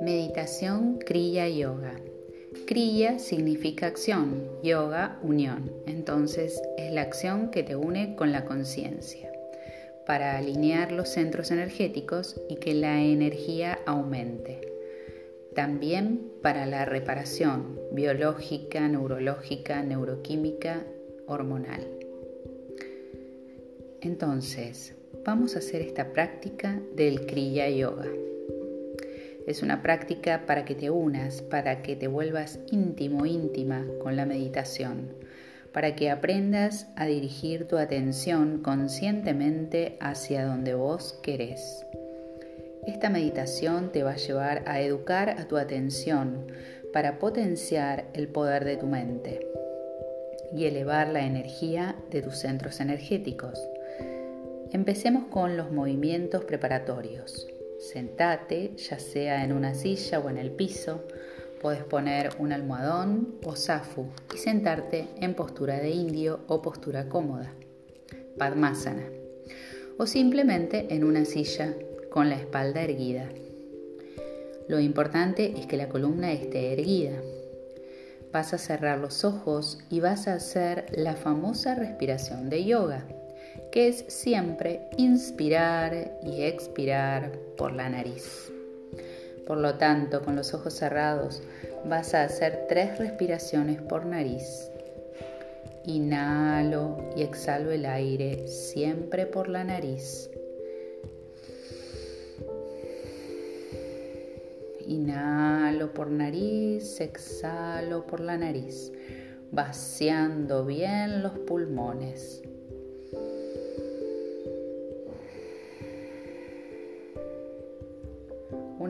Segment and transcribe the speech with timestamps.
[0.00, 2.00] Meditación Kriya Yoga.
[2.66, 5.70] Kriya significa acción, yoga unión.
[5.86, 9.30] Entonces es la acción que te une con la conciencia
[10.06, 14.60] para alinear los centros energéticos y que la energía aumente.
[15.54, 20.84] También para la reparación biológica, neurológica, neuroquímica,
[21.26, 21.86] hormonal.
[24.00, 24.94] Entonces,
[25.24, 28.06] vamos a hacer esta práctica del Kriya Yoga.
[29.46, 34.26] Es una práctica para que te unas, para que te vuelvas íntimo, íntima con la
[34.26, 35.14] meditación,
[35.72, 41.84] para que aprendas a dirigir tu atención conscientemente hacia donde vos querés.
[42.86, 46.46] Esta meditación te va a llevar a educar a tu atención
[46.92, 49.46] para potenciar el poder de tu mente
[50.54, 53.58] y elevar la energía de tus centros energéticos.
[54.72, 57.46] Empecemos con los movimientos preparatorios.
[57.78, 61.04] Sentate, ya sea en una silla o en el piso.
[61.60, 67.52] Puedes poner un almohadón o zafu y sentarte en postura de indio o postura cómoda,
[68.38, 69.04] Padmasana,
[69.98, 71.74] o simplemente en una silla
[72.10, 73.28] con la espalda erguida.
[74.68, 77.20] Lo importante es que la columna esté erguida.
[78.32, 83.06] Vas a cerrar los ojos y vas a hacer la famosa respiración de yoga
[83.72, 88.52] que es siempre inspirar y expirar por la nariz.
[89.46, 91.42] Por lo tanto, con los ojos cerrados
[91.86, 94.70] vas a hacer tres respiraciones por nariz.
[95.84, 100.30] Inhalo y exhalo el aire siempre por la nariz.
[104.86, 108.92] Inhalo por nariz, exhalo por la nariz,
[109.50, 112.42] vaciando bien los pulmones.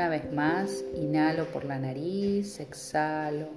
[0.00, 3.50] Una vez más, inhalo por la nariz, exhalo.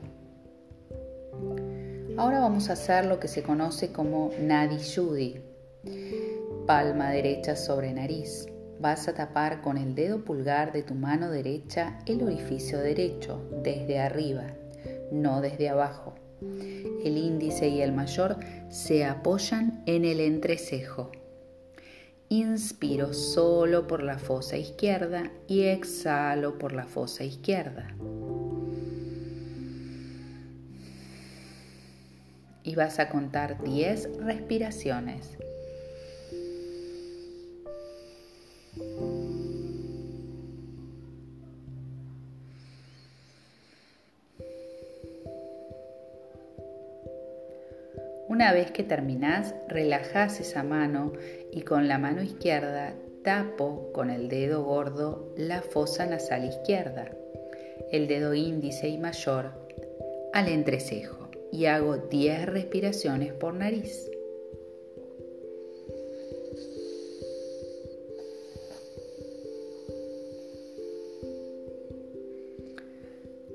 [2.17, 5.41] Ahora vamos a hacer lo que se conoce como Nadi Yudi.
[6.67, 8.45] Palma derecha sobre nariz.
[8.81, 13.99] Vas a tapar con el dedo pulgar de tu mano derecha el orificio derecho, desde
[13.99, 14.47] arriba,
[15.13, 16.15] no desde abajo.
[16.41, 18.35] El índice y el mayor
[18.67, 21.09] se apoyan en el entrecejo.
[22.33, 27.93] Inspiro solo por la fosa izquierda y exhalo por la fosa izquierda.
[32.63, 35.37] Y vas a contar 10 respiraciones.
[48.29, 51.13] Una vez que terminás, relajás esa mano
[51.51, 57.11] y con la mano izquierda tapo con el dedo gordo la fosa nasal izquierda,
[57.91, 59.51] el dedo índice y mayor
[60.33, 64.09] al entrecejo y hago 10 respiraciones por nariz.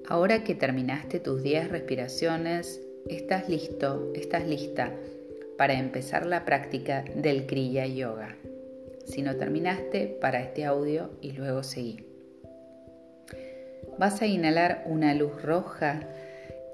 [0.07, 4.93] Ahora que terminaste tus 10 respiraciones, estás listo, estás lista
[5.57, 8.37] para empezar la práctica del Kriya Yoga.
[9.05, 12.05] Si no terminaste, para este audio y luego seguí.
[13.99, 16.01] Vas a inhalar una luz roja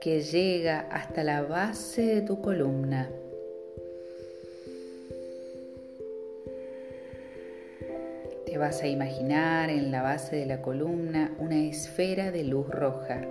[0.01, 3.09] que llega hasta la base de tu columna.
[8.45, 13.23] Te vas a imaginar en la base de la columna una esfera de luz roja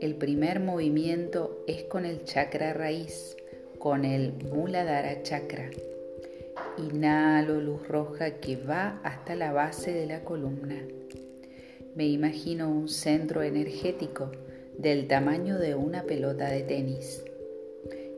[0.00, 3.36] el primer movimiento es con el chakra raíz,
[3.78, 5.70] con el Muladhara chakra.
[6.78, 10.82] Inhalo luz roja que va hasta la base de la columna.
[11.94, 14.32] Me imagino un centro energético
[14.78, 17.22] del tamaño de una pelota de tenis.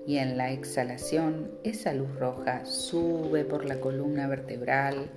[0.07, 5.11] Y en la exhalación, esa luz roja sube por la columna vertebral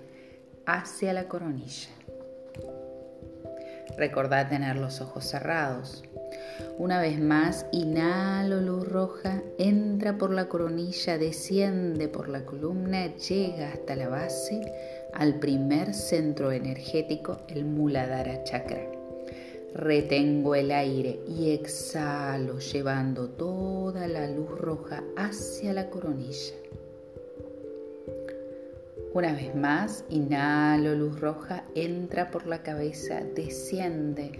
[0.65, 1.89] hacia la coronilla.
[3.97, 6.03] Recordá tener los ojos cerrados.
[6.77, 13.71] Una vez más, inhalo luz roja, entra por la coronilla, desciende por la columna, llega
[13.71, 14.61] hasta la base,
[15.13, 18.91] al primer centro energético, el Muladhara Chakra.
[19.73, 26.55] Retengo el aire y exhalo llevando toda la luz roja hacia la coronilla.
[29.13, 34.31] Una vez más, inhalo luz roja, entra por la cabeza, desciende,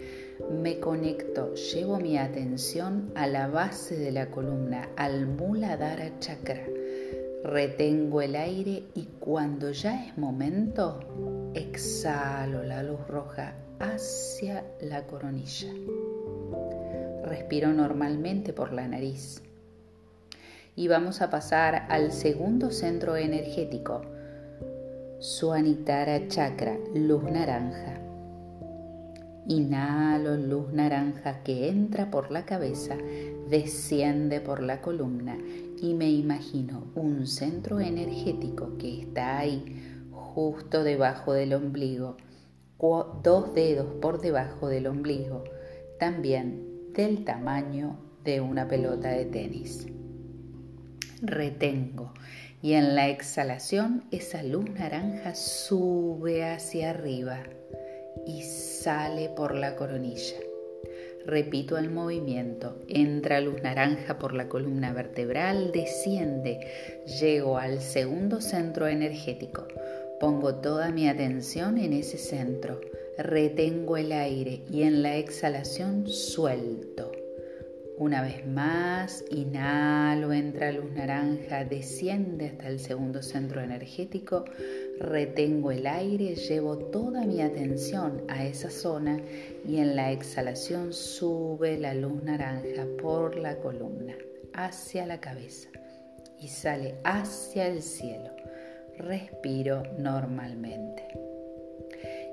[0.51, 6.65] me conecto, llevo mi atención a la base de la columna, al Muladhara Chakra.
[7.43, 15.71] Retengo el aire y cuando ya es momento, exhalo la luz roja hacia la coronilla.
[17.23, 19.41] Respiro normalmente por la nariz.
[20.75, 24.01] Y vamos a pasar al segundo centro energético,
[25.19, 28.04] Suanitara Chakra, luz naranja.
[29.47, 32.97] Inhalo luz naranja que entra por la cabeza,
[33.47, 35.37] desciende por la columna
[35.79, 42.17] y me imagino un centro energético que está ahí, justo debajo del ombligo,
[43.21, 45.43] dos dedos por debajo del ombligo,
[45.99, 49.85] también del tamaño de una pelota de tenis.
[51.21, 52.13] Retengo
[52.63, 57.43] y en la exhalación esa luz naranja sube hacia arriba
[58.25, 60.37] y sale por la coronilla.
[61.25, 62.75] Repito el movimiento.
[62.87, 66.59] Entra luz naranja por la columna vertebral, desciende,
[67.19, 69.67] llego al segundo centro energético.
[70.19, 72.79] Pongo toda mi atención en ese centro.
[73.17, 77.11] Retengo el aire y en la exhalación suelto.
[77.97, 84.43] Una vez más, inhalo, entra luz naranja, desciende hasta el segundo centro energético,
[84.99, 89.21] retengo el aire, llevo toda mi atención a esa zona
[89.65, 94.15] y en la exhalación sube la luz naranja por la columna,
[94.53, 95.69] hacia la cabeza
[96.37, 98.31] y sale hacia el cielo.
[98.97, 101.07] Respiro normalmente.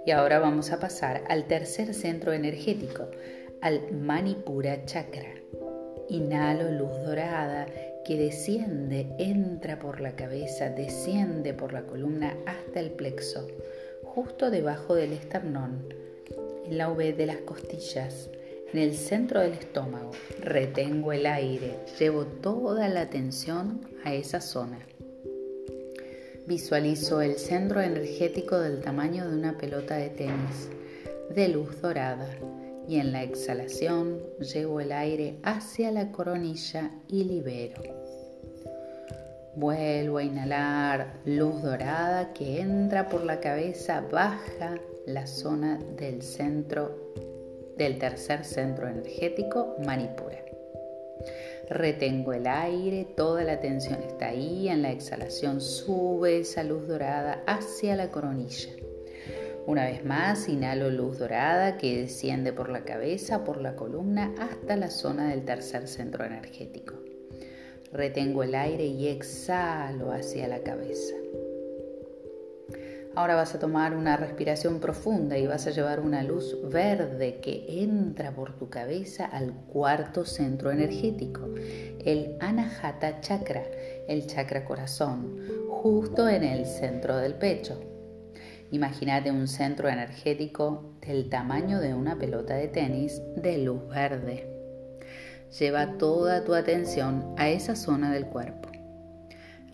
[0.05, 3.09] Y ahora vamos a pasar al tercer centro energético,
[3.63, 5.35] al Manipura Chakra.
[6.09, 7.69] Inhalo luz dorada
[8.05, 13.47] que desciende, entra por la cabeza, desciende por la columna hasta el plexo,
[14.03, 15.95] justo debajo del esternón,
[16.67, 18.29] en la V de las costillas,
[18.73, 20.11] en el centro del estómago.
[20.41, 24.81] Retengo el aire, llevo toda la atención a esa zona.
[26.49, 30.69] Visualizo el centro energético del tamaño de una pelota de tenis,
[31.33, 32.29] de luz dorada
[32.89, 37.83] y en la exhalación llevo el aire hacia la coronilla y libero.
[39.55, 47.13] Vuelvo a inhalar luz dorada que entra por la cabeza, baja la zona del centro
[47.77, 50.39] del tercer centro energético, Manipura.
[51.69, 57.43] Retengo el aire, toda la tensión está ahí, en la exhalación sube esa luz dorada
[57.47, 58.71] hacia la coronilla.
[59.65, 64.77] Una vez más, inhalo luz dorada que desciende por la cabeza, por la columna, hasta
[64.77, 66.95] la zona del tercer centro energético.
[67.93, 71.15] Retengo el aire y exhalo hacia la cabeza.
[73.15, 77.83] Ahora vas a tomar una respiración profunda y vas a llevar una luz verde que
[77.83, 81.47] entra por tu cabeza al cuarto centro energético,
[82.05, 83.65] el Anahata Chakra,
[84.09, 85.39] el chakra corazón,
[85.69, 87.92] justo en el centro del pecho.
[88.73, 94.49] Imagínate un centro energético del tamaño de una pelota de tenis de luz verde.
[95.59, 98.71] Lleva toda tu atención a esa zona del cuerpo.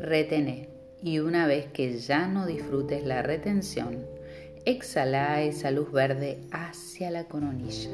[0.00, 0.68] Retene
[1.00, 4.04] y una vez que ya no disfrutes la retención,
[4.64, 7.90] exhala esa luz verde hacia la coronilla.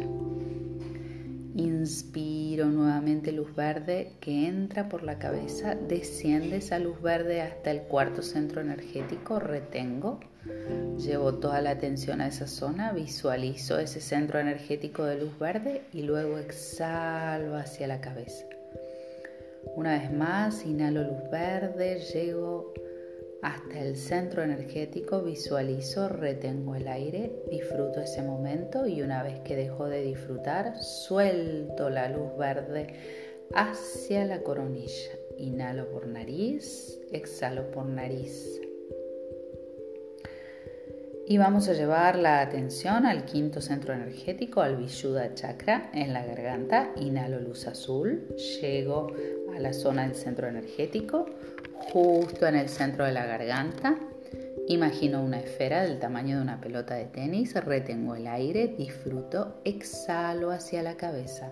[1.56, 7.82] Inspiro nuevamente luz verde que entra por la cabeza, desciende esa luz verde hasta el
[7.82, 10.18] cuarto centro energético, retengo,
[10.98, 16.02] llevo toda la atención a esa zona, visualizo ese centro energético de luz verde y
[16.02, 18.44] luego exhalo hacia la cabeza.
[19.76, 22.74] Una vez más, inhalo luz verde, llego
[23.44, 29.54] hasta el centro energético, visualizo, retengo el aire, disfruto ese momento y una vez que
[29.54, 32.94] dejo de disfrutar, suelto la luz verde
[33.54, 35.12] hacia la coronilla.
[35.36, 38.62] Inhalo por nariz, exhalo por nariz.
[41.26, 46.24] Y vamos a llevar la atención al quinto centro energético, al Vishuddha Chakra en la
[46.24, 46.92] garganta.
[46.96, 48.26] Inhalo luz azul,
[48.60, 49.08] llego
[49.54, 51.26] a la zona del centro energético,
[51.92, 53.96] justo en el centro de la garganta.
[54.66, 60.50] Imagino una esfera del tamaño de una pelota de tenis, retengo el aire, disfruto, exhalo
[60.50, 61.50] hacia la cabeza.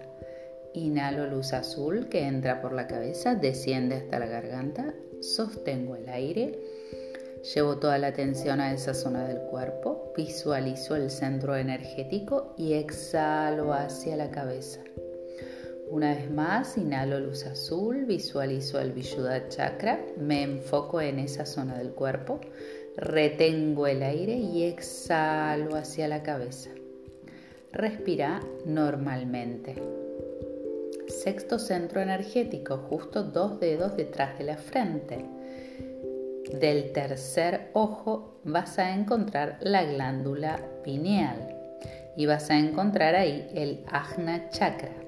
[0.74, 6.58] Inhalo luz azul que entra por la cabeza, desciende hasta la garganta, sostengo el aire,
[7.54, 13.74] llevo toda la atención a esa zona del cuerpo, visualizo el centro energético y exhalo
[13.74, 14.80] hacia la cabeza.
[15.92, 21.76] Una vez más, inhalo luz azul, visualizo el Vishuddha Chakra, me enfoco en esa zona
[21.76, 22.40] del cuerpo,
[22.96, 26.70] retengo el aire y exhalo hacia la cabeza.
[27.72, 29.74] Respira normalmente.
[31.08, 35.26] Sexto centro energético, justo dos dedos detrás de la frente.
[36.58, 41.54] del tercer ojo vas a encontrar la glándula pineal
[42.16, 45.01] y vas a encontrar ahí el Ajna Chakra.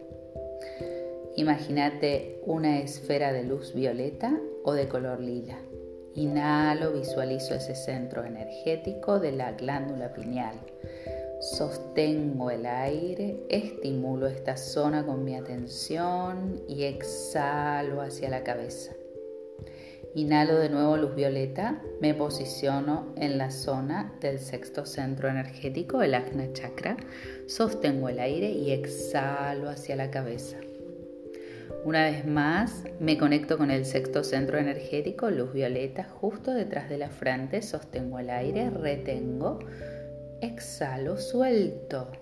[1.37, 5.59] Imagínate una esfera de luz violeta o de color lila.
[6.15, 10.55] Inhalo, visualizo ese centro energético de la glándula pineal.
[11.41, 18.93] Sostengo el aire, estimulo esta zona con mi atención y exhalo hacia la cabeza.
[20.17, 26.15] Inhalo de nuevo luz violeta, me posiciono en la zona del sexto centro energético, el
[26.15, 26.97] Ajna Chakra,
[27.49, 30.57] sostengo el aire y exhalo hacia la cabeza.
[31.85, 36.99] Una vez más, me conecto con el sexto centro energético, luz violeta, justo detrás de
[36.99, 39.59] la frente, sostengo el aire, retengo,
[40.41, 42.13] exhalo, suelto.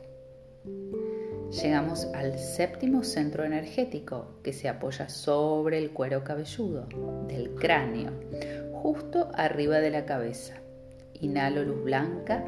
[1.52, 6.88] Llegamos al séptimo centro energético que se apoya sobre el cuero cabelludo
[7.28, 8.11] del cráneo,
[8.73, 10.54] justo arriba de la cabeza.
[11.21, 12.42] Inhalo luz blanca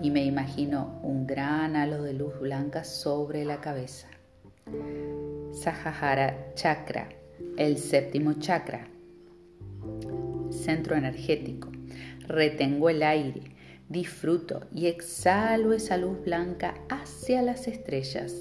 [0.00, 4.06] y me imagino un gran halo de luz blanca sobre la cabeza.
[5.52, 7.08] Sahajara chakra,
[7.58, 8.86] el séptimo chakra,
[10.50, 11.72] centro energético.
[12.28, 13.53] Retengo el aire
[13.88, 18.34] Disfruto y exhalo esa luz blanca hacia las estrellas.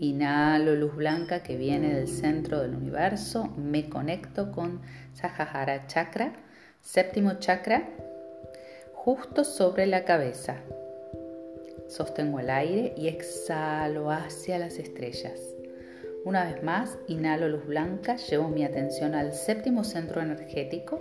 [0.00, 3.54] Inhalo luz blanca que viene del centro del universo.
[3.56, 6.32] Me conecto con Sahajara Chakra,
[6.82, 7.88] séptimo chakra,
[8.94, 10.56] justo sobre la cabeza.
[11.88, 15.40] Sostengo el aire y exhalo hacia las estrellas.
[16.24, 21.00] Una vez más, inhalo luz blanca, llevo mi atención al séptimo centro energético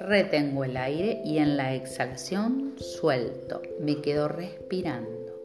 [0.00, 5.44] retengo el aire y en la exhalación suelto, me quedo respirando.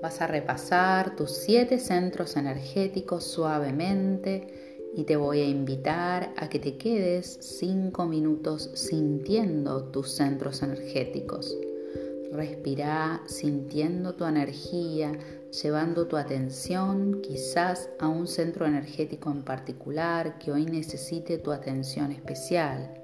[0.00, 6.58] Vas a repasar tus siete centros energéticos suavemente y te voy a invitar a que
[6.58, 11.56] te quedes cinco minutos sintiendo tus centros energéticos.
[12.32, 15.12] Respira sintiendo tu energía,
[15.52, 22.10] llevando tu atención quizás a un centro energético en particular que hoy necesite tu atención
[22.10, 22.94] especial.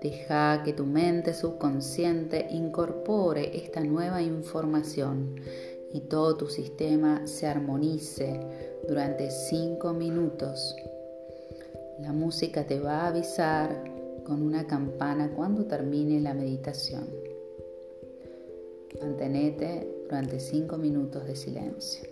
[0.00, 5.34] Deja que tu mente subconsciente incorpore esta nueva información
[5.92, 8.40] y todo tu sistema se armonice
[8.86, 10.76] durante cinco minutos.
[11.98, 13.82] La música te va a avisar
[14.24, 17.08] con una campana cuando termine la meditación.
[19.02, 22.08] Mantenete durante 5 minutos de silencio.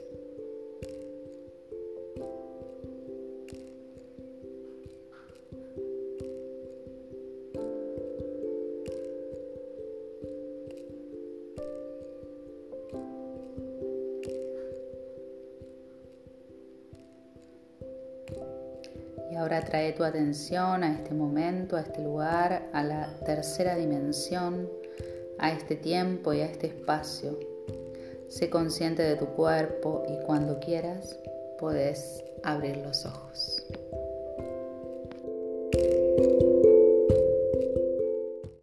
[19.30, 24.68] Y ahora trae tu atención a este momento, a este lugar, a la tercera dimensión
[25.38, 27.55] a este tiempo y a este espacio.
[28.28, 31.18] Sé consciente de tu cuerpo y cuando quieras
[31.58, 33.64] puedes abrir los ojos.